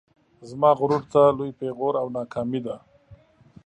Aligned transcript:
زما 0.49 0.69
غرور 0.79 1.03
ته 1.11 1.21
لوی 1.37 1.51
پیغور 1.59 1.93
او 2.01 2.07
ناکامي 2.17 2.59
ده 2.65 2.75